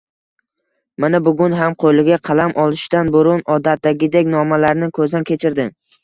[1.03, 5.67] Mana, bugun ham qo`liga qalam olishdan burun, odatdagidek, nomalarni ko`zdan kechirdi